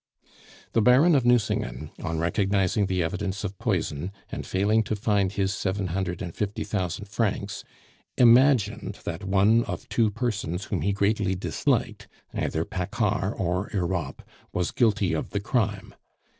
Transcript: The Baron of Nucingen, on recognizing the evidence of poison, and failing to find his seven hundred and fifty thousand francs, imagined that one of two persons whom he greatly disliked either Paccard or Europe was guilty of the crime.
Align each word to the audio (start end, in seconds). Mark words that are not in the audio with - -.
The 0.73 0.81
Baron 0.81 1.13
of 1.13 1.25
Nucingen, 1.27 1.91
on 2.01 2.17
recognizing 2.17 2.87
the 2.87 3.03
evidence 3.03 3.43
of 3.43 3.59
poison, 3.59 4.11
and 4.31 4.47
failing 4.47 4.81
to 4.85 4.95
find 4.95 5.31
his 5.31 5.53
seven 5.53 5.89
hundred 5.89 6.23
and 6.23 6.33
fifty 6.33 6.63
thousand 6.63 7.05
francs, 7.07 7.63
imagined 8.17 8.97
that 9.03 9.23
one 9.23 9.63
of 9.65 9.87
two 9.89 10.09
persons 10.09 10.63
whom 10.63 10.81
he 10.81 10.91
greatly 10.91 11.35
disliked 11.35 12.07
either 12.33 12.65
Paccard 12.65 13.35
or 13.39 13.69
Europe 13.75 14.23
was 14.51 14.71
guilty 14.71 15.13
of 15.13 15.29
the 15.29 15.39
crime. 15.39 15.93